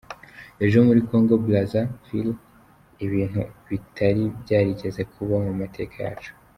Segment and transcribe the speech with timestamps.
[0.65, 1.81] Ejo muri Kongo Brazza,
[3.05, 6.31] ibintu bitari byarigeze kubaho mu mateka yacu.